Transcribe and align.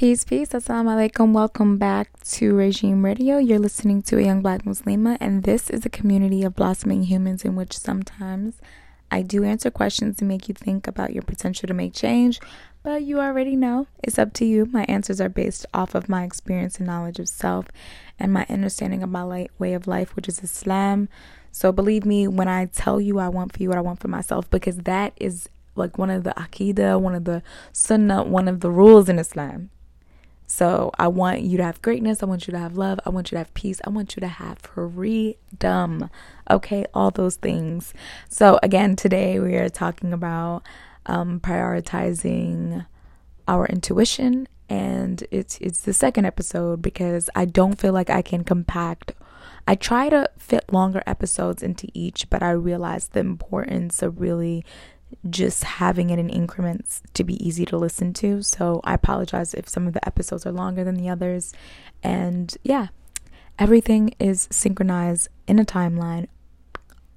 Peace, 0.00 0.24
peace. 0.24 0.48
Assalamu 0.48 0.88
alaikum. 0.96 1.34
Welcome 1.34 1.76
back 1.76 2.08
to 2.24 2.54
Regime 2.54 3.04
Radio. 3.04 3.36
You're 3.36 3.58
listening 3.58 4.00
to 4.04 4.16
a 4.16 4.22
young 4.22 4.40
black 4.40 4.62
Muslima, 4.62 5.18
and 5.20 5.42
this 5.42 5.68
is 5.68 5.84
a 5.84 5.90
community 5.90 6.42
of 6.42 6.56
blossoming 6.56 7.02
humans 7.02 7.44
in 7.44 7.54
which 7.54 7.76
sometimes 7.76 8.54
I 9.10 9.20
do 9.20 9.44
answer 9.44 9.70
questions 9.70 10.16
to 10.16 10.24
make 10.24 10.48
you 10.48 10.54
think 10.54 10.86
about 10.86 11.12
your 11.12 11.22
potential 11.22 11.66
to 11.66 11.74
make 11.74 11.92
change, 11.92 12.40
but 12.82 13.02
you 13.02 13.20
already 13.20 13.56
know 13.56 13.88
it's 14.02 14.18
up 14.18 14.32
to 14.36 14.46
you. 14.46 14.64
My 14.72 14.84
answers 14.84 15.20
are 15.20 15.28
based 15.28 15.66
off 15.74 15.94
of 15.94 16.08
my 16.08 16.24
experience 16.24 16.78
and 16.78 16.86
knowledge 16.86 17.18
of 17.18 17.28
self 17.28 17.66
and 18.18 18.32
my 18.32 18.46
understanding 18.48 19.02
of 19.02 19.10
my 19.10 19.48
way 19.58 19.74
of 19.74 19.86
life, 19.86 20.16
which 20.16 20.28
is 20.28 20.42
Islam. 20.42 21.10
So 21.52 21.72
believe 21.72 22.06
me 22.06 22.26
when 22.26 22.48
I 22.48 22.64
tell 22.64 23.02
you 23.02 23.18
I 23.18 23.28
want 23.28 23.52
for 23.52 23.62
you 23.62 23.68
what 23.68 23.76
I 23.76 23.82
want 23.82 24.00
for 24.00 24.08
myself, 24.08 24.48
because 24.48 24.78
that 24.78 25.12
is 25.16 25.50
like 25.76 25.98
one 25.98 26.08
of 26.08 26.24
the 26.24 26.32
Aqidah, 26.38 26.98
one 26.98 27.14
of 27.14 27.26
the 27.26 27.42
Sunnah, 27.74 28.22
one 28.22 28.48
of 28.48 28.60
the 28.60 28.70
rules 28.70 29.10
in 29.10 29.18
Islam. 29.18 29.68
So 30.50 30.90
I 30.98 31.06
want 31.06 31.42
you 31.42 31.56
to 31.58 31.62
have 31.62 31.80
greatness. 31.80 32.24
I 32.24 32.26
want 32.26 32.48
you 32.48 32.52
to 32.52 32.58
have 32.58 32.76
love. 32.76 32.98
I 33.06 33.10
want 33.10 33.30
you 33.30 33.36
to 33.36 33.38
have 33.38 33.54
peace. 33.54 33.80
I 33.86 33.90
want 33.90 34.16
you 34.16 34.20
to 34.20 34.26
have 34.26 34.58
freedom. 34.58 36.10
Okay, 36.50 36.84
all 36.92 37.12
those 37.12 37.36
things. 37.36 37.94
So 38.28 38.58
again, 38.60 38.96
today 38.96 39.38
we 39.38 39.54
are 39.54 39.68
talking 39.68 40.12
about 40.12 40.64
um, 41.06 41.38
prioritizing 41.38 42.84
our 43.46 43.64
intuition, 43.66 44.48
and 44.68 45.22
it's 45.30 45.56
it's 45.58 45.82
the 45.82 45.92
second 45.92 46.24
episode 46.24 46.82
because 46.82 47.30
I 47.36 47.44
don't 47.44 47.80
feel 47.80 47.92
like 47.92 48.10
I 48.10 48.20
can 48.20 48.42
compact. 48.42 49.12
I 49.68 49.76
try 49.76 50.08
to 50.08 50.28
fit 50.36 50.72
longer 50.72 51.04
episodes 51.06 51.62
into 51.62 51.86
each, 51.94 52.28
but 52.28 52.42
I 52.42 52.50
realize 52.50 53.06
the 53.06 53.20
importance 53.20 54.02
of 54.02 54.20
really 54.20 54.64
just 55.28 55.64
having 55.64 56.10
it 56.10 56.18
in 56.18 56.30
increments 56.30 57.02
to 57.14 57.24
be 57.24 57.44
easy 57.46 57.64
to 57.66 57.76
listen 57.76 58.12
to. 58.14 58.42
So 58.42 58.80
I 58.84 58.94
apologize 58.94 59.54
if 59.54 59.68
some 59.68 59.86
of 59.86 59.92
the 59.92 60.06
episodes 60.06 60.46
are 60.46 60.52
longer 60.52 60.84
than 60.84 60.96
the 60.96 61.08
others. 61.08 61.52
And 62.02 62.56
yeah, 62.62 62.88
everything 63.58 64.14
is 64.18 64.48
synchronized 64.50 65.28
in 65.46 65.58
a 65.58 65.64
timeline 65.64 66.28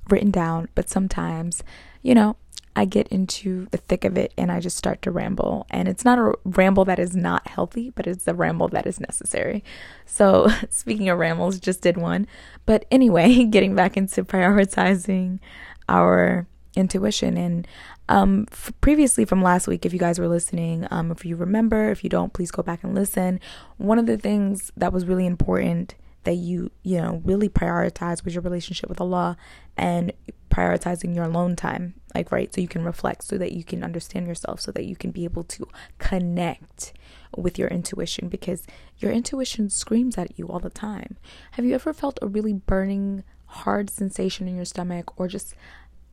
written 0.09 0.31
down, 0.31 0.67
but 0.75 0.89
sometimes, 0.89 1.63
you 2.01 2.13
know, 2.13 2.35
I 2.75 2.85
get 2.85 3.07
into 3.09 3.67
the 3.71 3.77
thick 3.77 4.03
of 4.03 4.17
it 4.17 4.33
and 4.37 4.51
I 4.51 4.59
just 4.59 4.77
start 4.77 5.01
to 5.03 5.11
ramble. 5.11 5.67
And 5.69 5.87
it's 5.87 6.03
not 6.03 6.17
a 6.17 6.33
ramble 6.43 6.85
that 6.85 6.99
is 6.99 7.15
not 7.15 7.47
healthy, 7.47 7.91
but 7.91 8.07
it's 8.07 8.27
a 8.27 8.33
ramble 8.33 8.67
that 8.69 8.87
is 8.87 8.99
necessary. 8.99 9.63
So, 10.05 10.49
speaking 10.69 11.09
of 11.09 11.19
rambles, 11.19 11.59
just 11.59 11.81
did 11.81 11.97
one. 11.97 12.27
But 12.65 12.85
anyway, 12.89 13.45
getting 13.49 13.75
back 13.75 13.95
into 13.95 14.23
prioritizing 14.23 15.39
our 15.87 16.47
intuition. 16.75 17.37
And 17.37 17.67
um, 18.09 18.47
f- 18.51 18.73
previously 18.81 19.25
from 19.25 19.41
last 19.41 19.67
week, 19.67 19.85
if 19.85 19.93
you 19.93 19.99
guys 19.99 20.19
were 20.19 20.27
listening, 20.27 20.87
um, 20.91 21.11
if 21.11 21.25
you 21.25 21.35
remember, 21.35 21.89
if 21.89 22.03
you 22.03 22.09
don't, 22.09 22.33
please 22.33 22.51
go 22.51 22.63
back 22.63 22.83
and 22.83 22.95
listen. 22.95 23.39
One 23.77 23.99
of 23.99 24.05
the 24.05 24.17
things 24.17 24.71
that 24.77 24.93
was 24.93 25.05
really 25.05 25.25
important 25.25 25.95
that 26.23 26.35
you, 26.35 26.71
you 26.83 26.97
know, 27.01 27.21
really 27.25 27.49
prioritize 27.49 28.23
was 28.23 28.33
your 28.33 28.41
relationship 28.41 28.89
with 28.89 29.01
Allah 29.01 29.35
and 29.75 30.13
prioritizing 30.49 31.15
your 31.15 31.25
alone 31.25 31.55
time, 31.55 31.95
like, 32.15 32.31
right? 32.31 32.53
So 32.53 32.61
you 32.61 32.67
can 32.67 32.83
reflect, 32.83 33.23
so 33.23 33.37
that 33.37 33.51
you 33.51 33.63
can 33.63 33.83
understand 33.83 34.27
yourself, 34.27 34.61
so 34.61 34.71
that 34.71 34.85
you 34.85 34.95
can 34.95 35.11
be 35.11 35.25
able 35.25 35.43
to 35.45 35.67
connect 35.97 36.93
with 37.35 37.57
your 37.57 37.67
intuition 37.67 38.29
because 38.29 38.65
your 38.99 39.11
intuition 39.11 39.69
screams 39.69 40.17
at 40.17 40.37
you 40.37 40.47
all 40.47 40.59
the 40.59 40.69
time. 40.69 41.17
Have 41.51 41.65
you 41.65 41.73
ever 41.73 41.91
felt 41.91 42.19
a 42.21 42.27
really 42.27 42.53
burning, 42.53 43.23
hard 43.47 43.89
sensation 43.89 44.47
in 44.47 44.55
your 44.55 44.65
stomach 44.65 45.19
or 45.19 45.27
just 45.27 45.55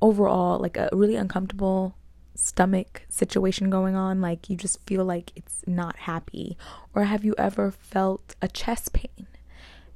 overall 0.00 0.58
like 0.58 0.76
a 0.76 0.88
really 0.92 1.16
uncomfortable 1.16 1.94
stomach 2.34 3.02
situation 3.08 3.68
going 3.68 3.94
on 3.94 4.20
like 4.20 4.48
you 4.48 4.56
just 4.56 4.80
feel 4.86 5.04
like 5.04 5.32
it's 5.36 5.62
not 5.66 5.96
happy 5.96 6.56
or 6.94 7.04
have 7.04 7.24
you 7.24 7.34
ever 7.36 7.70
felt 7.70 8.34
a 8.40 8.48
chest 8.48 8.92
pain 8.92 9.26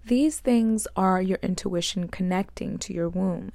these 0.07 0.41
things 0.41 0.87
are 0.95 1.23
your 1.23 1.39
intuition 1.43 2.09
connecting 2.09 2.77
to 2.77 2.93
your 2.93 3.09
womb 3.09 3.51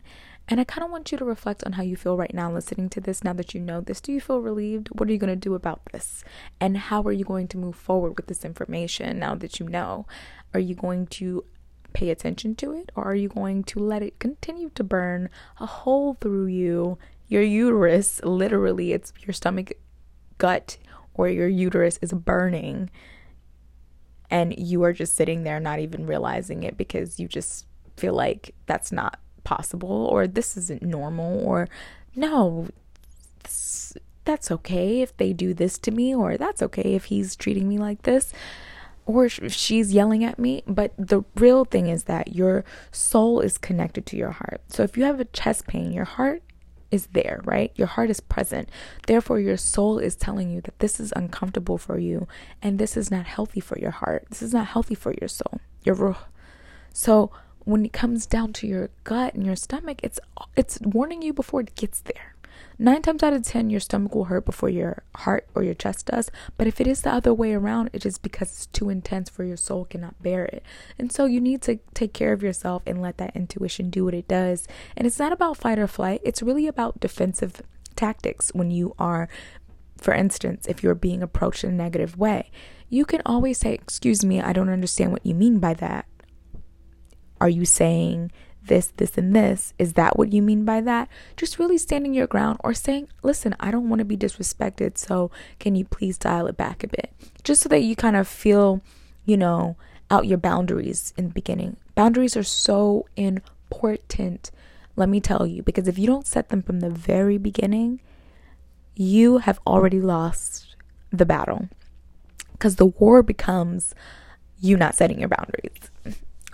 and 0.49 0.59
I 0.59 0.63
kind 0.63 0.83
of 0.83 0.89
want 0.89 1.11
you 1.11 1.17
to 1.19 1.25
reflect 1.25 1.63
on 1.63 1.73
how 1.73 1.83
you 1.83 1.95
feel 1.95 2.17
right 2.17 2.33
now 2.33 2.51
listening 2.51 2.89
to 2.89 2.99
this 2.99 3.23
now 3.23 3.33
that 3.33 3.53
you 3.53 3.61
know 3.61 3.81
this. 3.81 4.01
Do 4.01 4.11
you 4.11 4.19
feel 4.19 4.41
relieved? 4.41 4.89
What 4.97 5.07
are 5.07 5.11
you 5.11 5.19
going 5.19 5.29
to 5.29 5.35
do 5.35 5.53
about 5.53 5.81
this? 5.91 6.23
And 6.59 6.75
how 6.75 7.03
are 7.03 7.11
you 7.11 7.23
going 7.23 7.47
to 7.49 7.57
move 7.59 7.75
forward 7.75 8.17
with 8.17 8.25
this 8.25 8.43
information 8.43 9.19
now 9.19 9.35
that 9.35 9.59
you 9.59 9.69
know? 9.69 10.07
Are 10.51 10.59
you 10.59 10.73
going 10.73 11.05
to 11.05 11.45
pay 11.93 12.09
attention 12.09 12.55
to 12.55 12.73
it 12.73 12.91
or 12.95 13.03
are 13.03 13.15
you 13.15 13.29
going 13.29 13.63
to 13.63 13.79
let 13.79 14.01
it 14.01 14.19
continue 14.19 14.69
to 14.75 14.83
burn 14.83 15.29
a 15.59 15.65
hole 15.65 16.15
through 16.21 16.45
you 16.45 16.97
your 17.27 17.41
uterus 17.41 18.21
literally 18.23 18.91
it's 18.91 19.13
your 19.25 19.33
stomach 19.33 19.71
gut 20.37 20.77
or 21.13 21.27
your 21.27 21.47
uterus 21.47 21.99
is 22.01 22.13
burning 22.13 22.89
and 24.29 24.57
you 24.57 24.83
are 24.83 24.93
just 24.93 25.15
sitting 25.15 25.43
there 25.43 25.59
not 25.59 25.79
even 25.79 26.05
realizing 26.05 26.63
it 26.63 26.77
because 26.77 27.19
you 27.19 27.27
just 27.27 27.65
feel 27.97 28.13
like 28.13 28.53
that's 28.65 28.91
not 28.91 29.19
possible 29.43 30.05
or 30.05 30.27
this 30.27 30.55
isn't 30.55 30.81
normal 30.81 31.43
or 31.45 31.67
no 32.15 32.67
this, 33.43 33.97
that's 34.25 34.51
okay 34.51 35.01
if 35.01 35.15
they 35.17 35.33
do 35.33 35.53
this 35.53 35.77
to 35.77 35.91
me 35.91 36.13
or 36.13 36.37
that's 36.37 36.61
okay 36.61 36.93
if 36.93 37.05
he's 37.05 37.35
treating 37.35 37.67
me 37.67 37.77
like 37.77 38.03
this 38.03 38.31
or 39.09 39.27
she's 39.27 39.91
yelling 39.91 40.23
at 40.23 40.37
me. 40.37 40.61
But 40.67 40.93
the 40.95 41.23
real 41.35 41.65
thing 41.65 41.87
is 41.87 42.03
that 42.03 42.35
your 42.35 42.63
soul 42.91 43.39
is 43.39 43.57
connected 43.57 44.05
to 44.05 44.17
your 44.17 44.29
heart. 44.29 44.61
So 44.67 44.83
if 44.83 44.95
you 44.95 45.03
have 45.05 45.19
a 45.19 45.25
chest 45.25 45.65
pain, 45.65 45.91
your 45.91 46.05
heart 46.05 46.43
is 46.91 47.07
there, 47.07 47.41
right? 47.43 47.71
Your 47.75 47.87
heart 47.87 48.11
is 48.11 48.19
present. 48.19 48.69
Therefore, 49.07 49.39
your 49.39 49.57
soul 49.57 49.97
is 49.97 50.15
telling 50.15 50.51
you 50.51 50.61
that 50.61 50.77
this 50.77 50.99
is 50.99 51.11
uncomfortable 51.15 51.79
for 51.79 51.97
you 51.97 52.27
and 52.61 52.77
this 52.77 52.95
is 52.95 53.09
not 53.09 53.25
healthy 53.25 53.59
for 53.59 53.79
your 53.79 53.89
heart. 53.89 54.27
This 54.29 54.43
is 54.43 54.53
not 54.53 54.67
healthy 54.67 54.95
for 54.95 55.11
your 55.19 55.27
soul, 55.27 55.59
your 55.83 55.95
ruh. 55.95 56.17
So 56.93 57.31
when 57.65 57.85
it 57.85 57.93
comes 57.93 58.27
down 58.27 58.53
to 58.53 58.67
your 58.67 58.91
gut 59.05 59.33
and 59.33 59.43
your 59.43 59.55
stomach, 59.55 60.01
it's 60.03 60.19
it's 60.55 60.79
warning 60.81 61.23
you 61.23 61.33
before 61.33 61.61
it 61.61 61.73
gets 61.73 62.01
there. 62.01 62.35
Nine 62.81 63.01
times 63.01 63.23
out 63.23 63.33
of 63.33 63.43
ten, 63.43 63.69
your 63.69 63.81
stomach 63.81 64.15
will 64.15 64.25
hurt 64.25 64.45
before 64.45 64.69
your 64.69 65.03
heart 65.13 65.45
or 65.53 65.63
your 65.63 65.73
chest 65.73 66.05
does. 66.05 66.31
But 66.57 66.65
if 66.65 66.79
it 66.79 66.87
is 66.87 67.01
the 67.01 67.11
other 67.11 67.33
way 67.33 67.53
around, 67.53 67.89
it 67.91 68.05
is 68.05 68.17
because 68.17 68.47
it's 68.53 68.65
too 68.67 68.89
intense 68.89 69.29
for 69.29 69.43
your 69.43 69.57
soul 69.57 69.83
cannot 69.83 70.23
bear 70.23 70.45
it. 70.45 70.63
And 70.97 71.11
so 71.11 71.25
you 71.25 71.41
need 71.41 71.61
to 71.63 71.79
take 71.93 72.13
care 72.13 72.31
of 72.31 72.41
yourself 72.41 72.81
and 72.87 73.01
let 73.01 73.17
that 73.17 73.35
intuition 73.35 73.89
do 73.89 74.05
what 74.05 74.13
it 74.13 74.29
does. 74.29 74.65
And 74.95 75.05
it's 75.05 75.19
not 75.19 75.33
about 75.33 75.57
fight 75.57 75.77
or 75.77 75.87
flight, 75.87 76.21
it's 76.23 76.41
really 76.41 76.67
about 76.67 77.01
defensive 77.01 77.61
tactics 77.97 78.53
when 78.53 78.71
you 78.71 78.95
are, 78.97 79.27
for 79.97 80.13
instance, 80.13 80.65
if 80.65 80.81
you're 80.81 80.95
being 80.95 81.21
approached 81.21 81.65
in 81.65 81.71
a 81.71 81.73
negative 81.73 82.17
way. 82.17 82.49
You 82.87 83.03
can 83.03 83.21
always 83.25 83.57
say, 83.57 83.73
Excuse 83.73 84.23
me, 84.23 84.39
I 84.39 84.53
don't 84.53 84.69
understand 84.69 85.11
what 85.11 85.25
you 85.25 85.35
mean 85.35 85.59
by 85.59 85.73
that. 85.73 86.05
Are 87.41 87.49
you 87.49 87.65
saying 87.65 88.31
this, 88.63 88.93
this, 88.97 89.17
and 89.17 89.35
this. 89.35 89.73
Is 89.79 89.93
that 89.93 90.17
what 90.17 90.33
you 90.33 90.41
mean 90.41 90.65
by 90.65 90.81
that? 90.81 91.09
Just 91.37 91.59
really 91.59 91.77
standing 91.77 92.13
your 92.13 92.27
ground 92.27 92.59
or 92.63 92.73
saying, 92.73 93.07
listen, 93.23 93.55
I 93.59 93.71
don't 93.71 93.89
want 93.89 93.99
to 93.99 94.05
be 94.05 94.17
disrespected, 94.17 94.97
so 94.97 95.31
can 95.59 95.75
you 95.75 95.85
please 95.85 96.17
dial 96.17 96.47
it 96.47 96.57
back 96.57 96.83
a 96.83 96.87
bit? 96.87 97.11
Just 97.43 97.61
so 97.61 97.69
that 97.69 97.81
you 97.81 97.95
kind 97.95 98.15
of 98.15 98.27
feel, 98.27 98.81
you 99.25 99.37
know, 99.37 99.75
out 100.11 100.27
your 100.27 100.37
boundaries 100.37 101.13
in 101.17 101.27
the 101.27 101.33
beginning. 101.33 101.77
Boundaries 101.95 102.37
are 102.37 102.43
so 102.43 103.05
important, 103.15 104.51
let 104.95 105.09
me 105.09 105.19
tell 105.19 105.45
you, 105.45 105.63
because 105.63 105.87
if 105.87 105.97
you 105.97 106.07
don't 106.07 106.27
set 106.27 106.49
them 106.49 106.61
from 106.61 106.79
the 106.79 106.89
very 106.89 107.37
beginning, 107.37 108.01
you 108.95 109.37
have 109.39 109.59
already 109.65 110.01
lost 110.01 110.75
the 111.11 111.25
battle. 111.25 111.69
Because 112.51 112.75
the 112.75 112.87
war 112.87 113.23
becomes 113.23 113.95
you 114.59 114.75
not 114.75 114.95
setting 114.95 115.19
your 115.19 115.29
boundaries. 115.29 115.89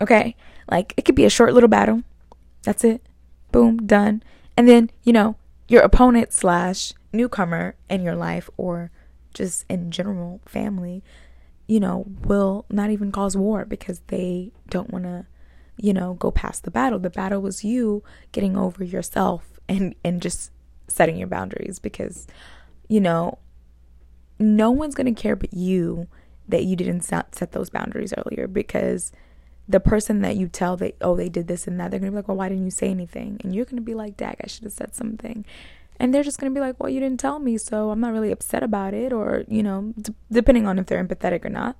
Okay? 0.00 0.36
Like 0.70 0.94
it 0.96 1.04
could 1.04 1.14
be 1.14 1.24
a 1.24 1.30
short 1.30 1.54
little 1.54 1.68
battle. 1.68 2.02
That's 2.62 2.84
it. 2.84 3.02
Boom, 3.52 3.86
done. 3.86 4.22
And 4.56 4.68
then, 4.68 4.90
you 5.02 5.12
know, 5.12 5.36
your 5.68 5.82
opponent 5.82 6.32
slash 6.32 6.92
newcomer 7.12 7.76
in 7.88 8.02
your 8.02 8.16
life 8.16 8.48
or 8.56 8.90
just 9.34 9.64
in 9.68 9.90
general 9.90 10.40
family, 10.46 11.02
you 11.66 11.80
know, 11.80 12.06
will 12.24 12.64
not 12.70 12.90
even 12.90 13.12
cause 13.12 13.36
war 13.36 13.64
because 13.64 14.00
they 14.08 14.52
don't 14.68 14.90
want 14.90 15.04
to, 15.04 15.26
you 15.76 15.92
know, 15.92 16.14
go 16.14 16.30
past 16.30 16.64
the 16.64 16.70
battle. 16.70 16.98
The 16.98 17.10
battle 17.10 17.40
was 17.40 17.64
you 17.64 18.02
getting 18.32 18.56
over 18.56 18.82
yourself 18.84 19.60
and 19.68 19.94
and 20.04 20.22
just 20.22 20.50
setting 20.88 21.16
your 21.16 21.28
boundaries 21.28 21.78
because, 21.78 22.26
you 22.88 23.00
know, 23.00 23.38
no 24.38 24.70
one's 24.70 24.94
going 24.94 25.12
to 25.12 25.20
care 25.20 25.36
but 25.36 25.52
you 25.52 26.08
that 26.48 26.64
you 26.64 26.76
didn't 26.76 27.02
set 27.02 27.32
those 27.52 27.70
boundaries 27.70 28.14
earlier 28.16 28.46
because 28.46 29.12
the 29.68 29.80
person 29.80 30.20
that 30.22 30.36
you 30.36 30.48
tell 30.48 30.76
that 30.76 30.96
oh 31.00 31.16
they 31.16 31.28
did 31.28 31.48
this 31.48 31.66
and 31.66 31.78
that 31.80 31.90
they're 31.90 32.00
gonna 32.00 32.12
be 32.12 32.16
like 32.16 32.28
well 32.28 32.36
why 32.36 32.48
didn't 32.48 32.64
you 32.64 32.70
say 32.70 32.88
anything 32.88 33.40
and 33.42 33.54
you're 33.54 33.64
gonna 33.64 33.80
be 33.80 33.94
like 33.94 34.16
dag 34.16 34.36
i 34.42 34.46
should 34.46 34.64
have 34.64 34.72
said 34.72 34.94
something 34.94 35.44
and 35.98 36.12
they're 36.12 36.22
just 36.22 36.38
gonna 36.38 36.52
be 36.52 36.60
like 36.60 36.78
well 36.78 36.88
you 36.88 37.00
didn't 37.00 37.20
tell 37.20 37.38
me 37.38 37.58
so 37.58 37.90
i'm 37.90 38.00
not 38.00 38.12
really 38.12 38.30
upset 38.30 38.62
about 38.62 38.94
it 38.94 39.12
or 39.12 39.44
you 39.48 39.62
know 39.62 39.92
d- 40.00 40.14
depending 40.30 40.66
on 40.66 40.78
if 40.78 40.86
they're 40.86 41.02
empathetic 41.02 41.44
or 41.44 41.48
not 41.48 41.76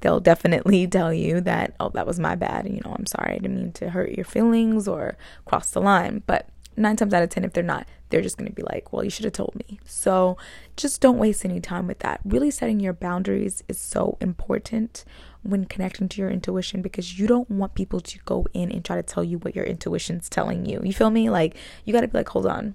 they'll 0.00 0.20
definitely 0.20 0.86
tell 0.88 1.12
you 1.12 1.40
that 1.40 1.74
oh 1.78 1.90
that 1.90 2.06
was 2.06 2.18
my 2.18 2.34
bad 2.34 2.66
you 2.66 2.80
know 2.84 2.94
i'm 2.98 3.06
sorry 3.06 3.34
i 3.34 3.38
didn't 3.38 3.56
mean 3.56 3.72
to 3.72 3.90
hurt 3.90 4.12
your 4.12 4.24
feelings 4.24 4.88
or 4.88 5.16
cross 5.44 5.70
the 5.70 5.80
line 5.80 6.22
but 6.26 6.48
nine 6.78 6.96
times 6.96 7.12
out 7.12 7.22
of 7.22 7.28
ten, 7.28 7.44
if 7.44 7.52
they're 7.52 7.62
not, 7.62 7.86
they're 8.08 8.22
just 8.22 8.38
going 8.38 8.48
to 8.48 8.54
be 8.54 8.62
like, 8.62 8.92
well, 8.92 9.04
you 9.04 9.10
should 9.10 9.24
have 9.24 9.34
told 9.34 9.54
me. 9.54 9.80
So 9.84 10.38
just 10.76 11.00
don't 11.00 11.18
waste 11.18 11.44
any 11.44 11.60
time 11.60 11.86
with 11.86 11.98
that. 12.00 12.20
Really 12.24 12.50
setting 12.50 12.80
your 12.80 12.92
boundaries 12.92 13.62
is 13.68 13.78
so 13.78 14.16
important 14.20 15.04
when 15.42 15.64
connecting 15.64 16.08
to 16.08 16.20
your 16.20 16.30
intuition 16.30 16.82
because 16.82 17.18
you 17.18 17.26
don't 17.26 17.50
want 17.50 17.74
people 17.74 18.00
to 18.00 18.18
go 18.24 18.46
in 18.52 18.70
and 18.70 18.84
try 18.84 18.96
to 18.96 19.02
tell 19.02 19.24
you 19.24 19.38
what 19.38 19.54
your 19.54 19.64
intuition's 19.64 20.28
telling 20.28 20.66
you. 20.66 20.80
You 20.82 20.92
feel 20.92 21.10
me? 21.10 21.30
Like, 21.30 21.56
you 21.84 21.92
got 21.92 22.02
to 22.02 22.08
be 22.08 22.18
like, 22.18 22.28
hold 22.28 22.46
on. 22.46 22.74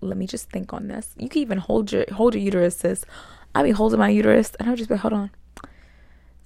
Let 0.00 0.16
me 0.16 0.26
just 0.26 0.50
think 0.50 0.72
on 0.72 0.88
this. 0.88 1.14
You 1.18 1.28
can 1.28 1.42
even 1.42 1.58
hold 1.58 1.92
your 1.92 2.06
hold 2.12 2.34
your 2.34 2.42
uterus. 2.42 3.04
I 3.54 3.62
be 3.62 3.70
holding 3.70 3.98
my 3.98 4.08
uterus 4.08 4.52
and 4.58 4.70
I'll 4.70 4.76
just 4.76 4.88
be 4.88 4.96
hold 4.96 5.12
on 5.12 5.30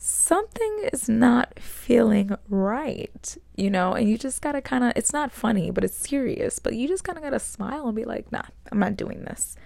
something 0.04 0.88
is 0.92 1.08
not 1.08 1.58
feeling 1.58 2.36
right, 2.50 3.38
you 3.56 3.70
know, 3.70 3.94
and 3.94 4.08
you 4.08 4.18
just 4.18 4.42
gotta 4.42 4.60
kind 4.60 4.84
of, 4.84 4.92
it's 4.96 5.14
not 5.14 5.32
funny, 5.32 5.70
but 5.70 5.82
it's 5.82 5.96
serious, 5.96 6.58
but 6.58 6.74
you 6.74 6.86
just 6.86 7.04
kind 7.04 7.16
of 7.16 7.24
gotta 7.24 7.38
smile 7.38 7.86
and 7.86 7.96
be 7.96 8.04
like, 8.04 8.30
nah, 8.30 8.42
I'm 8.70 8.78
not 8.78 8.96
doing 8.96 9.22
this. 9.22 9.56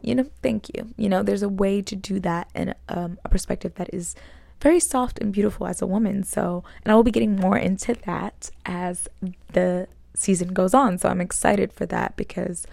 You 0.00 0.14
know, 0.14 0.26
thank 0.42 0.68
you. 0.74 0.94
You 0.96 1.08
know, 1.08 1.22
there's 1.22 1.42
a 1.42 1.48
way 1.48 1.82
to 1.82 1.96
do 1.96 2.20
that 2.20 2.48
and 2.54 2.74
um, 2.88 3.18
a 3.24 3.28
perspective 3.28 3.74
that 3.76 3.90
is 3.92 4.14
very 4.60 4.80
soft 4.80 5.18
and 5.18 5.32
beautiful 5.32 5.66
as 5.66 5.82
a 5.82 5.86
woman. 5.86 6.22
So, 6.22 6.64
and 6.84 6.92
I 6.92 6.94
will 6.94 7.02
be 7.02 7.10
getting 7.10 7.36
more 7.36 7.58
into 7.58 7.94
that 8.06 8.50
as 8.64 9.08
the 9.52 9.88
season 10.14 10.48
goes 10.48 10.74
on. 10.74 10.98
So 10.98 11.08
I'm 11.08 11.20
excited 11.20 11.72
for 11.72 11.86
that 11.86 12.16
because 12.16 12.66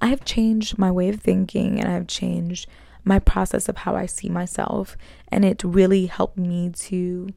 I 0.00 0.08
have 0.08 0.24
changed 0.24 0.78
my 0.78 0.90
way 0.90 1.08
of 1.08 1.20
thinking 1.20 1.80
and 1.80 1.90
I've 1.90 2.06
changed 2.06 2.68
my 3.04 3.18
process 3.18 3.68
of 3.68 3.78
how 3.78 3.94
I 3.96 4.06
see 4.06 4.28
myself. 4.28 4.96
And 5.28 5.44
it 5.44 5.64
really 5.64 6.06
helped 6.06 6.36
me 6.36 6.70
to 6.70 7.28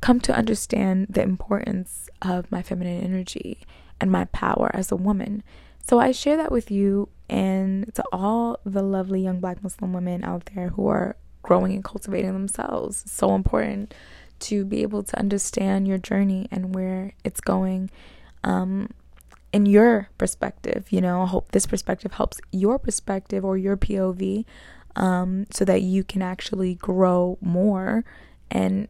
come 0.00 0.20
to 0.20 0.36
understand 0.36 1.08
the 1.10 1.22
importance 1.22 2.08
of 2.22 2.50
my 2.52 2.62
feminine 2.62 3.02
energy 3.02 3.60
and 4.00 4.10
my 4.10 4.26
power 4.26 4.70
as 4.74 4.92
a 4.92 4.96
woman. 4.96 5.42
So 5.82 5.98
I 5.98 6.12
share 6.12 6.36
that 6.36 6.52
with 6.52 6.70
you 6.70 7.08
and 7.28 7.92
to 7.94 8.04
all 8.12 8.58
the 8.64 8.82
lovely 8.82 9.20
young 9.22 9.40
black 9.40 9.62
Muslim 9.62 9.92
women 9.92 10.24
out 10.24 10.50
there 10.54 10.70
who 10.70 10.86
are 10.88 11.16
growing 11.42 11.72
and 11.72 11.84
cultivating 11.84 12.32
themselves. 12.32 13.02
It's 13.02 13.12
so 13.12 13.34
important 13.34 13.94
to 14.40 14.64
be 14.64 14.82
able 14.82 15.02
to 15.02 15.18
understand 15.18 15.88
your 15.88 15.98
journey 15.98 16.48
and 16.50 16.74
where 16.74 17.12
it's 17.24 17.40
going. 17.40 17.90
Um, 18.44 18.90
in 19.52 19.66
your 19.66 20.10
perspective. 20.18 20.86
You 20.90 21.00
know, 21.00 21.22
I 21.22 21.26
hope 21.26 21.52
this 21.52 21.66
perspective 21.66 22.12
helps 22.12 22.40
your 22.52 22.78
perspective 22.78 23.44
or 23.44 23.56
your 23.56 23.76
POV 23.76 24.44
um, 24.96 25.46
so 25.50 25.64
that 25.64 25.82
you 25.82 26.04
can 26.04 26.22
actually 26.22 26.74
grow 26.74 27.38
more 27.40 28.04
and 28.50 28.88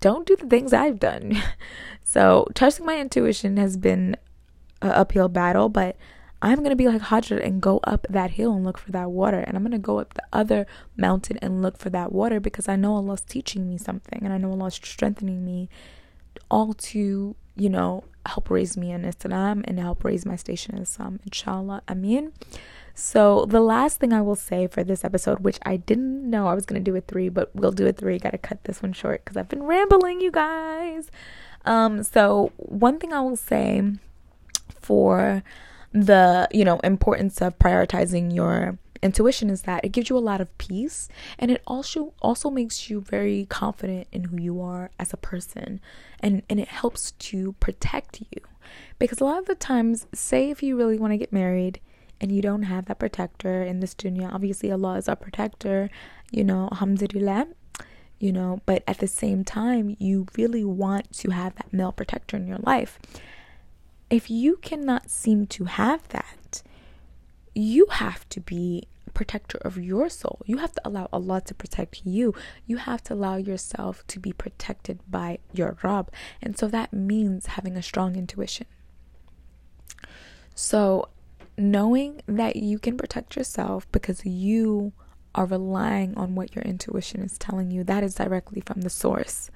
don't 0.00 0.26
do 0.26 0.36
the 0.36 0.46
things 0.46 0.72
I've 0.72 1.00
done. 1.00 1.40
so, 2.04 2.46
trusting 2.54 2.84
my 2.84 2.98
intuition 2.98 3.56
has 3.56 3.76
been 3.76 4.16
an 4.82 4.90
uphill 4.90 5.28
battle, 5.28 5.68
but 5.68 5.96
I'm 6.44 6.58
going 6.58 6.70
to 6.70 6.76
be 6.76 6.88
like 6.88 7.00
Hajar 7.00 7.42
and 7.42 7.62
go 7.62 7.80
up 7.84 8.06
that 8.10 8.32
hill 8.32 8.52
and 8.52 8.64
look 8.64 8.76
for 8.76 8.92
that 8.92 9.10
water. 9.10 9.38
And 9.38 9.56
I'm 9.56 9.62
going 9.62 9.72
to 9.72 9.78
go 9.78 9.98
up 9.98 10.12
the 10.12 10.22
other 10.30 10.66
mountain 10.94 11.38
and 11.40 11.62
look 11.62 11.78
for 11.78 11.88
that 11.88 12.12
water 12.12 12.38
because 12.38 12.68
I 12.68 12.76
know 12.76 12.96
Allah's 12.96 13.22
teaching 13.22 13.66
me 13.66 13.78
something 13.78 14.20
and 14.22 14.30
I 14.30 14.36
know 14.36 14.50
Allah's 14.50 14.74
strengthening 14.74 15.42
me 15.42 15.70
all 16.50 16.74
to, 16.74 17.34
you 17.56 17.68
know, 17.70 18.04
help 18.26 18.50
raise 18.50 18.76
me 18.76 18.92
in 18.92 19.06
Islam 19.06 19.64
and 19.66 19.78
help 19.78 20.04
raise 20.04 20.26
my 20.26 20.36
station 20.36 20.74
in 20.74 20.82
Islam, 20.82 21.18
inshallah. 21.24 21.82
Ameen. 21.88 22.34
So, 22.94 23.46
the 23.46 23.60
last 23.60 23.98
thing 23.98 24.12
I 24.12 24.20
will 24.20 24.36
say 24.36 24.66
for 24.66 24.84
this 24.84 25.02
episode, 25.02 25.40
which 25.40 25.58
I 25.64 25.78
didn't 25.78 26.28
know 26.28 26.46
I 26.46 26.54
was 26.54 26.66
going 26.66 26.82
to 26.82 26.90
do 26.90 26.94
a 26.94 27.00
three, 27.00 27.30
but 27.30 27.50
we'll 27.56 27.72
do 27.72 27.86
a 27.86 27.92
three. 27.92 28.18
Got 28.18 28.30
to 28.32 28.38
cut 28.38 28.62
this 28.64 28.82
one 28.82 28.92
short 28.92 29.24
because 29.24 29.38
I've 29.38 29.48
been 29.48 29.62
rambling, 29.62 30.20
you 30.20 30.30
guys. 30.30 31.10
Um, 31.64 32.02
so, 32.02 32.52
one 32.56 32.98
thing 32.98 33.14
I 33.14 33.20
will 33.22 33.36
say 33.36 33.82
for 34.80 35.42
the, 35.94 36.48
you 36.52 36.64
know, 36.64 36.78
importance 36.80 37.40
of 37.40 37.58
prioritizing 37.58 38.34
your 38.34 38.78
intuition 39.02 39.48
is 39.48 39.62
that 39.62 39.84
it 39.84 39.92
gives 39.92 40.10
you 40.10 40.16
a 40.16 40.18
lot 40.18 40.40
of 40.40 40.58
peace 40.58 41.08
and 41.38 41.50
it 41.50 41.62
also 41.66 42.14
also 42.22 42.50
makes 42.50 42.88
you 42.88 43.00
very 43.02 43.46
confident 43.46 44.08
in 44.10 44.24
who 44.24 44.40
you 44.40 44.60
are 44.60 44.90
as 44.98 45.12
a 45.12 45.16
person 45.16 45.78
and 46.20 46.42
and 46.50 46.58
it 46.58 46.68
helps 46.68 47.12
to 47.12 47.52
protect 47.60 48.20
you. 48.20 48.40
Because 48.98 49.20
a 49.20 49.24
lot 49.24 49.38
of 49.38 49.46
the 49.46 49.54
times 49.54 50.06
say 50.12 50.50
if 50.50 50.62
you 50.62 50.76
really 50.76 50.98
want 50.98 51.12
to 51.12 51.18
get 51.18 51.32
married 51.32 51.80
and 52.20 52.32
you 52.32 52.42
don't 52.42 52.62
have 52.62 52.86
that 52.86 52.98
protector 52.98 53.62
in 53.62 53.80
this 53.80 53.94
dunya 53.94 54.32
obviously 54.32 54.70
Allah 54.70 54.96
is 54.96 55.08
our 55.08 55.16
protector 55.16 55.90
you 56.30 56.44
know 56.44 56.68
alhamdulillah 56.72 57.48
you 58.18 58.32
know 58.32 58.60
but 58.66 58.82
at 58.86 58.98
the 58.98 59.06
same 59.06 59.44
time 59.44 59.96
you 59.98 60.26
really 60.38 60.64
want 60.64 61.12
to 61.12 61.30
have 61.30 61.54
that 61.56 61.72
male 61.72 61.92
protector 61.92 62.36
in 62.36 62.46
your 62.46 62.58
life 62.58 62.98
if 64.14 64.30
you 64.30 64.56
cannot 64.62 65.10
seem 65.10 65.46
to 65.46 65.64
have 65.64 66.06
that 66.08 66.62
you 67.54 67.86
have 67.90 68.28
to 68.28 68.40
be 68.40 68.88
protector 69.14 69.58
of 69.58 69.78
your 69.78 70.08
soul. 70.08 70.40
You 70.44 70.58
have 70.58 70.72
to 70.72 70.80
allow 70.84 71.08
Allah 71.12 71.40
to 71.42 71.54
protect 71.54 72.02
you. 72.04 72.34
You 72.66 72.76
have 72.78 73.02
to 73.04 73.14
allow 73.14 73.36
yourself 73.36 74.04
to 74.08 74.18
be 74.18 74.32
protected 74.32 74.98
by 75.08 75.38
your 75.52 75.76
Rabb. 75.82 76.10
And 76.42 76.58
so 76.58 76.66
that 76.68 76.92
means 76.92 77.46
having 77.46 77.76
a 77.76 77.82
strong 77.82 78.16
intuition. 78.16 78.66
So, 80.54 81.08
knowing 81.56 82.20
that 82.26 82.56
you 82.56 82.78
can 82.78 82.96
protect 82.96 83.36
yourself 83.36 83.90
because 83.92 84.26
you 84.26 84.92
are 85.34 85.46
relying 85.46 86.16
on 86.16 86.34
what 86.34 86.54
your 86.54 86.64
intuition 86.64 87.22
is 87.22 87.38
telling 87.38 87.70
you, 87.70 87.82
that 87.84 88.04
is 88.04 88.14
directly 88.14 88.60
from 88.60 88.82
the 88.82 88.90
source. 88.90 89.50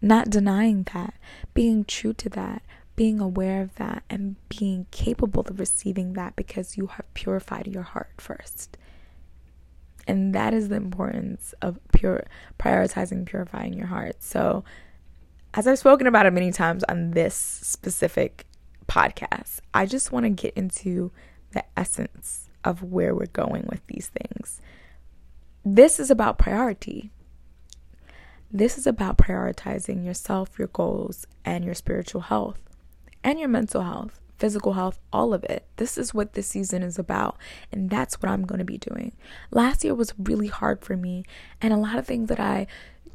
Not 0.00 0.30
denying 0.30 0.86
that, 0.94 1.14
being 1.54 1.84
true 1.84 2.12
to 2.14 2.28
that, 2.30 2.62
being 2.98 3.20
aware 3.20 3.62
of 3.62 3.76
that, 3.76 4.02
and 4.10 4.34
being 4.48 4.84
capable 4.90 5.42
of 5.42 5.60
receiving 5.60 6.14
that 6.14 6.34
because 6.34 6.76
you 6.76 6.88
have 6.88 7.14
purified 7.14 7.68
your 7.68 7.84
heart 7.84 8.10
first. 8.18 8.76
And 10.08 10.34
that 10.34 10.52
is 10.52 10.68
the 10.68 10.74
importance 10.74 11.54
of 11.62 11.78
pure 11.92 12.26
prioritizing 12.58 13.24
purifying 13.24 13.74
your 13.74 13.86
heart. 13.86 14.16
So, 14.18 14.64
as 15.54 15.68
I've 15.68 15.78
spoken 15.78 16.08
about 16.08 16.26
it 16.26 16.32
many 16.32 16.50
times 16.50 16.82
on 16.88 17.12
this 17.12 17.36
specific 17.36 18.46
podcast, 18.88 19.60
I 19.72 19.86
just 19.86 20.10
want 20.10 20.24
to 20.24 20.30
get 20.30 20.54
into 20.54 21.12
the 21.52 21.62
essence 21.76 22.50
of 22.64 22.82
where 22.82 23.14
we're 23.14 23.26
going 23.26 23.68
with 23.70 23.86
these 23.86 24.08
things. 24.08 24.60
This 25.64 26.00
is 26.00 26.10
about 26.10 26.36
priority. 26.36 27.12
This 28.50 28.76
is 28.76 28.88
about 28.88 29.18
prioritizing 29.18 30.04
yourself, 30.04 30.58
your 30.58 30.68
goals, 30.68 31.28
and 31.44 31.64
your 31.64 31.74
spiritual 31.74 32.22
health 32.22 32.58
and 33.28 33.38
your 33.38 33.48
mental 33.48 33.82
health 33.82 34.20
physical 34.38 34.74
health, 34.74 35.00
all 35.12 35.34
of 35.34 35.44
it. 35.44 35.66
This 35.76 35.98
is 35.98 36.14
what 36.14 36.34
this 36.34 36.46
season 36.46 36.82
is 36.82 36.98
about, 36.98 37.36
and 37.72 37.90
that's 37.90 38.22
what 38.22 38.30
I'm 38.30 38.46
going 38.46 38.60
to 38.60 38.64
be 38.64 38.78
doing. 38.78 39.12
Last 39.50 39.84
year 39.84 39.94
was 39.94 40.14
really 40.16 40.46
hard 40.46 40.84
for 40.84 40.96
me, 40.96 41.24
and 41.60 41.72
a 41.72 41.76
lot 41.76 41.98
of 41.98 42.06
things 42.06 42.28
that 42.28 42.40
I 42.40 42.68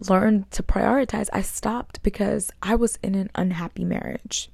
learned 0.10 0.52
to 0.52 0.62
prioritize, 0.62 1.30
I 1.32 1.42
stopped 1.42 2.04
because 2.04 2.52
I 2.62 2.76
was 2.76 3.00
in 3.02 3.16
an 3.16 3.30
unhappy 3.36 3.86
marriage. 3.86 4.50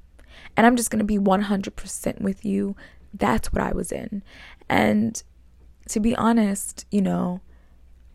And 0.56 0.66
I'm 0.66 0.76
just 0.76 0.92
going 0.92 1.00
to 1.00 1.06
be 1.06 1.18
100% 1.18 2.22
with 2.22 2.46
you. 2.46 2.76
That's 3.14 3.52
what 3.52 3.64
I 3.64 3.72
was 3.72 3.92
in. 3.92 4.22
And 4.70 5.22
to 5.90 6.00
be 6.00 6.16
honest, 6.16 6.86
you 6.92 7.02
know, 7.02 7.42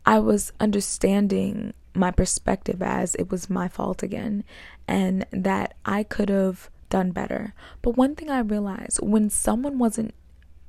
I 0.07 0.21
was 0.21 0.53
understanding 0.61 1.75
my 1.95 2.11
perspective 2.11 2.83
as 2.83 3.15
it 3.17 3.31
was 3.31 3.51
my 3.51 3.67
fault 3.69 4.03
again, 4.03 4.45
and 4.87 5.27
that 5.33 5.75
I 5.85 6.05
could 6.05 6.29
have 6.29 6.71
done 6.95 7.11
better. 7.11 7.55
But 7.83 7.97
one 7.97 8.15
thing 8.15 8.31
I 8.31 8.39
realized 8.39 9.01
when 9.03 9.29
someone 9.29 9.79
wasn't 9.79 10.15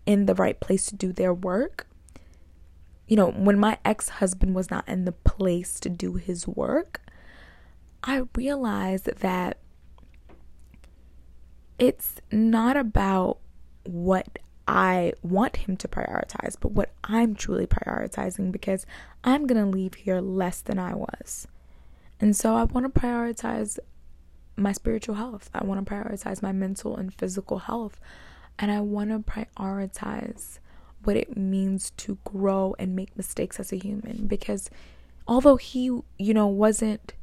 in 0.08 0.26
the 0.26 0.34
right 0.34 0.60
place 0.60 0.88
to 0.88 0.96
do 0.96 1.14
their 1.14 1.32
work, 1.32 1.86
you 3.08 3.16
know, 3.16 3.30
when 3.30 3.60
my 3.60 3.78
ex 3.86 4.10
husband 4.10 4.56
was 4.56 4.72
not 4.72 4.90
in 4.90 5.06
the 5.06 5.12
place 5.12 5.80
to 5.82 5.88
do 5.88 6.16
his 6.16 6.48
work, 6.48 7.00
I 8.04 8.24
realized 8.34 9.06
that 9.06 9.60
it's 11.78 12.16
not 12.32 12.76
about 12.76 13.38
what 13.84 14.40
I 14.68 15.14
want 15.22 15.58
him 15.58 15.78
to 15.78 15.88
prioritize, 15.88 16.56
but 16.60 16.72
what 16.72 16.90
I'm 17.04 17.36
truly 17.36 17.68
prioritizing 17.68 18.52
because 18.52 18.88
I'm 19.24 19.46
going 19.46 19.64
to 19.64 19.70
leave 19.70 19.94
here 19.94 20.22
less 20.22 20.62
than 20.62 20.80
I 20.80 20.96
was. 20.96 21.48
And 22.20 22.36
so 22.36 22.56
I 22.56 22.64
want 22.64 22.92
to 22.92 23.00
prioritize 23.00 23.78
my 24.58 24.72
spiritual 24.72 25.16
health. 25.16 25.50
I 25.54 25.64
want 25.64 25.86
to 25.86 25.94
prioritize 25.94 26.42
my 26.42 26.52
mental 26.52 26.96
and 26.96 27.14
physical 27.14 27.60
health. 27.60 28.00
And 28.58 28.72
I 28.72 28.80
want 28.82 29.10
to 29.10 29.20
prioritize 29.20 30.60
what 31.04 31.18
it 31.18 31.38
means 31.38 31.92
to 31.92 32.18
grow 32.24 32.76
and 32.80 32.96
make 32.96 33.16
mistakes 33.18 33.60
as 33.60 33.72
a 33.72 33.78
human 33.78 34.28
because 34.28 34.70
although 35.28 35.58
he, 35.58 35.84
you 36.18 36.34
know, 36.34 36.48
wasn't 36.48 37.14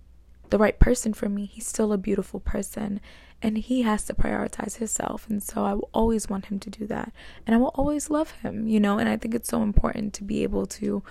the 0.51 0.59
right 0.59 0.79
person 0.79 1.13
for 1.13 1.29
me, 1.29 1.47
he's 1.47 1.67
still 1.67 1.93
a 1.93 1.99
beautiful 1.99 2.39
person 2.39 3.01
and 3.41 3.59
he 3.59 3.83
has 3.83 4.05
to 4.05 4.15
prioritize 4.15 4.77
himself. 4.77 5.29
And 5.29 5.43
so 5.43 5.65
I 5.65 5.75
will 5.75 5.91
always 5.93 6.29
want 6.29 6.47
him 6.47 6.61
to 6.61 6.71
do 6.71 6.87
that. 6.87 7.13
And 7.47 7.55
I 7.55 7.59
will 7.59 7.73
always 7.75 8.09
love 8.09 8.31
him, 8.43 8.69
you 8.69 8.79
know, 8.79 8.99
and 8.99 9.09
I 9.09 9.17
think 9.17 9.35
it's 9.35 9.49
so 9.49 9.63
important 9.63 10.15
to 10.15 10.25
be 10.25 10.43
able 10.43 10.67
to 10.67 11.03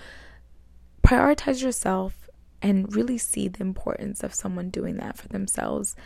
prioritize 1.04 1.62
yourself 1.62 2.21
and 2.62 2.94
really 2.94 3.18
see 3.18 3.48
the 3.48 3.60
importance 3.62 4.22
of 4.22 4.34
someone 4.34 4.70
doing 4.70 4.96
that 4.96 5.18
for 5.18 5.28
themselves. 5.28 5.96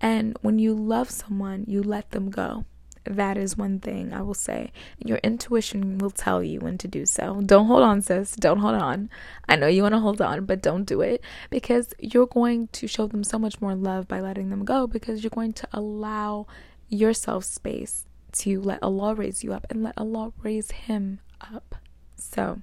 And 0.00 0.36
when 0.42 0.58
you 0.58 0.74
love 0.74 1.10
someone, 1.10 1.64
you 1.66 1.82
let 1.82 2.10
them 2.12 2.30
go. 2.30 2.64
that 3.04 3.36
is 3.36 3.56
one 3.56 3.78
thing 3.80 4.14
I 4.14 4.22
will 4.22 4.34
say. 4.34 4.72
Your 4.98 5.18
intuition 5.18 5.98
will 5.98 6.10
tell 6.10 6.42
you 6.42 6.60
when 6.60 6.78
to 6.78 6.88
do 6.88 7.04
so. 7.04 7.42
Don't 7.44 7.66
hold 7.66 7.82
on, 7.82 8.00
sis. 8.00 8.34
Don't 8.36 8.60
hold 8.60 8.76
on. 8.76 9.10
I 9.46 9.56
know 9.56 9.66
you 9.66 9.82
want 9.82 9.94
to 9.94 10.00
hold 10.00 10.22
on, 10.22 10.46
but 10.46 10.62
don't 10.62 10.84
do 10.84 11.02
it 11.02 11.22
because 11.50 11.92
you're 11.98 12.26
going 12.26 12.68
to 12.68 12.86
show 12.86 13.06
them 13.06 13.22
so 13.24 13.38
much 13.38 13.60
more 13.60 13.74
love 13.74 14.08
by 14.08 14.20
letting 14.20 14.48
them 14.48 14.64
go 14.64 14.86
because 14.86 15.22
you're 15.22 15.30
going 15.30 15.52
to 15.54 15.68
allow 15.72 16.46
yourself 16.88 17.44
space 17.44 18.06
to 18.32 18.60
let 18.60 18.82
Allah 18.82 19.14
raise 19.14 19.44
you 19.44 19.52
up 19.52 19.66
and 19.70 19.82
let 19.82 19.94
Allah 19.96 20.32
raise 20.42 20.70
him 20.70 21.20
up. 21.40 21.74
So, 22.16 22.60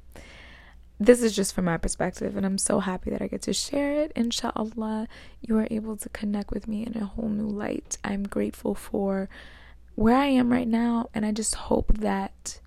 this 1.01 1.23
is 1.23 1.35
just 1.35 1.55
from 1.55 1.65
my 1.65 1.77
perspective, 1.77 2.37
and 2.37 2.45
I'm 2.45 2.59
so 2.59 2.79
happy 2.79 3.09
that 3.09 3.23
I 3.23 3.27
get 3.27 3.41
to 3.43 3.53
share 3.53 3.91
it. 4.03 4.11
Inshallah, 4.15 5.07
you 5.41 5.57
are 5.57 5.67
able 5.71 5.97
to 5.97 6.09
connect 6.09 6.51
with 6.51 6.67
me 6.67 6.85
in 6.85 6.95
a 6.95 7.05
whole 7.05 7.27
new 7.27 7.47
light. 7.47 7.97
I'm 8.03 8.21
grateful 8.23 8.75
for 8.75 9.27
where 9.95 10.15
I 10.15 10.27
am 10.27 10.51
right 10.51 10.67
now, 10.67 11.09
and 11.15 11.25
I 11.25 11.31
just 11.31 11.55
hope 11.55 11.91
that 11.95 12.59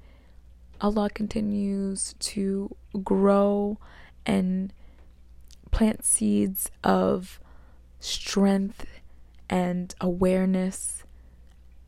Allah 0.80 1.10
continues 1.10 2.16
to 2.18 2.74
grow 3.04 3.78
and 4.26 4.72
plant 5.70 6.04
seeds 6.04 6.72
of 6.82 7.38
strength 8.00 8.84
and 9.48 9.94
awareness 10.00 11.04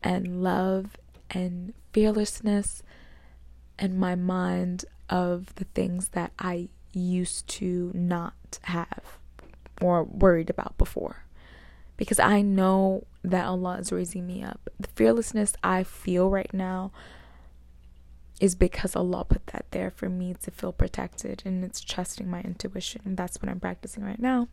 and 0.01 0.41
love 0.41 0.95
and 1.29 1.73
fearlessness 1.91 2.83
and 3.77 3.99
my 3.99 4.15
mind 4.15 4.85
of 5.09 5.53
the 5.55 5.65
things 5.65 6.09
that 6.09 6.31
I 6.39 6.69
used 6.93 7.47
to 7.47 7.91
not 7.93 8.59
have 8.63 9.19
or 9.81 10.03
worried 10.03 10.49
about 10.49 10.77
before. 10.77 11.23
Because 11.95 12.19
I 12.19 12.41
know 12.41 13.05
that 13.23 13.45
Allah 13.45 13.77
is 13.79 13.91
raising 13.91 14.27
me 14.27 14.43
up. 14.43 14.69
The 14.79 14.87
fearlessness 14.89 15.55
I 15.63 15.83
feel 15.83 16.29
right 16.29 16.53
now 16.53 16.91
is 18.39 18.53
because 18.53 18.95
Allah 18.95 19.25
put 19.25 19.47
that 19.47 19.65
there 19.71 19.89
for 19.89 20.09
me 20.09 20.35
to 20.43 20.51
feel 20.51 20.71
protected 20.71 21.41
and 21.43 21.63
it's 21.63 21.81
trusting 21.81 22.29
my 22.29 22.41
intuition. 22.41 23.01
And 23.03 23.17
that's 23.17 23.41
what 23.41 23.49
I'm 23.49 23.59
practicing 23.59 24.03
right 24.03 24.19
now. 24.19 24.47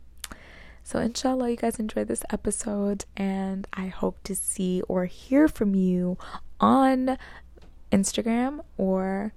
So, 0.83 0.99
inshallah, 0.99 1.49
you 1.49 1.57
guys 1.57 1.79
enjoyed 1.79 2.07
this 2.07 2.23
episode, 2.29 3.05
and 3.17 3.67
I 3.73 3.87
hope 3.87 4.21
to 4.21 4.35
see 4.35 4.83
or 4.87 5.05
hear 5.05 5.47
from 5.47 5.73
you 5.73 6.19
on 6.59 7.17
Instagram 7.91 8.63
or 8.77 9.33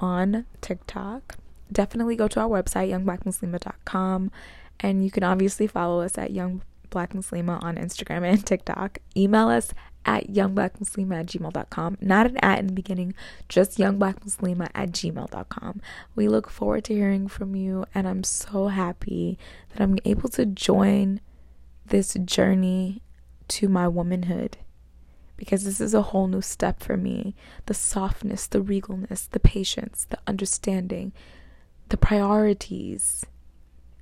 on 0.00 0.46
TikTok. 0.60 1.36
Definitely 1.72 2.16
go 2.16 2.26
to 2.28 2.40
our 2.40 2.48
website, 2.48 2.90
youngblackmuslima.com, 2.90 4.30
and 4.80 5.04
you 5.04 5.10
can 5.10 5.22
obviously 5.22 5.66
follow 5.66 6.00
us 6.00 6.18
at 6.18 6.32
Young 6.32 6.62
Black 6.90 7.12
Muslima 7.12 7.62
on 7.62 7.76
Instagram 7.76 8.24
and 8.24 8.44
TikTok. 8.44 8.98
Email 9.16 9.48
us 9.48 9.72
at 10.04 10.28
youngblackmuslima 10.28 11.20
at 11.20 11.26
gmail.com. 11.26 11.98
Not 12.00 12.26
an 12.26 12.36
at 12.38 12.58
in 12.58 12.66
the 12.68 12.72
beginning, 12.72 13.14
just 13.48 13.78
youngblackmuslima 13.78 14.68
at 14.74 14.90
gmail.com. 14.90 15.80
We 16.16 16.28
look 16.28 16.50
forward 16.50 16.84
to 16.84 16.94
hearing 16.94 17.28
from 17.28 17.54
you, 17.54 17.84
and 17.94 18.08
I'm 18.08 18.24
so 18.24 18.68
happy 18.68 19.38
that 19.70 19.80
I'm 19.80 19.98
able 20.04 20.28
to 20.30 20.46
join 20.46 21.20
this 21.86 22.14
journey 22.24 23.02
to 23.48 23.68
my 23.68 23.86
womanhood 23.88 24.58
because 25.40 25.64
this 25.64 25.80
is 25.80 25.94
a 25.94 26.02
whole 26.02 26.28
new 26.28 26.42
step 26.42 26.82
for 26.82 26.98
me. 26.98 27.34
The 27.64 27.72
softness, 27.72 28.46
the 28.46 28.60
regalness, 28.60 29.30
the 29.30 29.40
patience, 29.40 30.06
the 30.10 30.18
understanding, 30.26 31.14
the 31.88 31.96
priorities, 31.96 33.24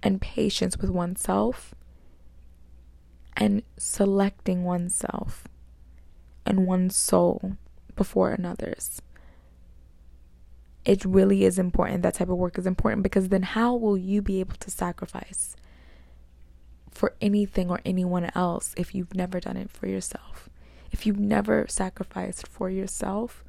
and 0.02 0.21
patience 0.21 0.76
with 0.78 0.90
oneself, 0.90 1.76
and 3.37 3.62
selecting 3.76 4.64
oneself 4.64 5.47
and 6.45 6.66
one's 6.66 6.97
soul 6.97 7.52
before 7.95 8.33
another's. 8.33 9.00
It 10.85 11.04
really 11.04 11.45
is 11.45 11.57
important. 11.57 12.02
That 12.02 12.14
type 12.14 12.30
of 12.30 12.37
work 12.37 12.59
is 12.59 12.66
important 12.66 13.04
because 13.04 13.28
then 13.28 13.45
how 13.45 13.76
will 13.76 13.97
you 13.97 14.23
be 14.23 14.40
able 14.40 14.57
to 14.57 14.73
sacrifice 14.73 15.54
for 16.90 17.14
anything 17.21 17.71
or 17.71 17.80
anyone 17.85 18.28
else 18.35 18.75
if 18.76 18.92
you've 18.92 19.14
never 19.14 19.38
done 19.38 19.57
it 19.57 19.71
for 19.71 19.87
yourself? 19.87 20.50
If 20.99 21.07
you've 21.07 21.21
never 21.21 21.64
sacrificed 21.69 22.49
for 22.49 22.69
yourself, 22.69 23.45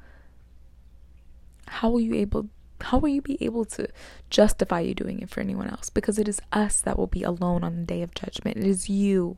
how 1.66 1.90
will 1.90 2.00
you 2.00 2.14
able 2.14 2.48
how 2.80 2.96
will 2.96 3.08
you 3.08 3.20
be 3.20 3.36
able 3.44 3.64
to 3.66 3.88
justify 4.30 4.80
you 4.80 4.94
doing 4.94 5.20
it 5.20 5.28
for 5.28 5.40
anyone 5.40 5.68
else? 5.68 5.90
Because 5.90 6.18
it 6.18 6.28
is 6.28 6.40
us 6.52 6.80
that 6.80 6.96
will 6.96 7.08
be 7.08 7.24
alone 7.24 7.62
on 7.62 7.76
the 7.76 7.82
day 7.82 8.02
of 8.02 8.14
judgment. 8.14 8.56
It 8.56 8.64
is 8.64 8.88
you, 8.88 9.36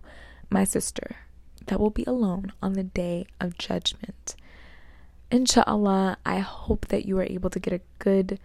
my 0.49 0.63
sister, 0.63 1.17
that 1.67 1.81
will 1.81 1.91
be 1.91 2.05
alone 2.05 2.53
on 2.63 2.75
the 2.75 2.85
day 2.85 3.27
of 3.41 3.59
judgment. 3.59 4.37
Inshallah, 5.31 6.19
I 6.25 6.39
hope 6.39 6.87
that 6.89 7.07
you 7.07 7.19
are 7.19 7.25
able 7.25 7.51
to 7.51 7.59
get 7.59 7.73
a 7.73 7.81
good 7.99 8.39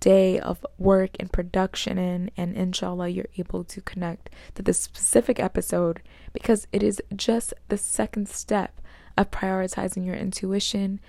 day 0.00 0.38
of 0.38 0.64
work 0.78 1.10
and 1.20 1.30
production 1.30 1.98
in, 1.98 2.30
and 2.36 2.56
inshallah, 2.56 3.08
you're 3.08 3.26
able 3.36 3.64
to 3.64 3.80
connect 3.82 4.30
to 4.54 4.62
this 4.62 4.80
specific 4.80 5.38
episode 5.38 6.00
because 6.32 6.66
it 6.72 6.82
is 6.82 7.02
just 7.14 7.52
the 7.68 7.76
second 7.76 8.28
step 8.28 8.80
of 9.16 9.30
prioritizing 9.30 10.06
your 10.06 10.14
intuition 10.14 11.00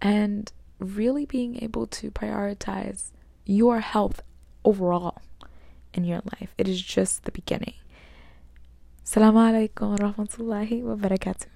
and 0.00 0.52
really 0.78 1.24
being 1.24 1.62
able 1.62 1.86
to 1.86 2.10
prioritize 2.10 3.12
your 3.44 3.80
health 3.80 4.20
overall 4.64 5.22
in 5.94 6.04
your 6.04 6.20
life. 6.38 6.52
It 6.58 6.68
is 6.68 6.82
just 6.82 7.24
the 7.24 7.32
beginning. 7.32 7.74
Assalamu 9.04 9.70
alaikum 9.70 9.90
wa 9.90 9.96
rahmatullahi 9.96 10.82
wa 10.82 10.94
barakatuh. 10.96 11.55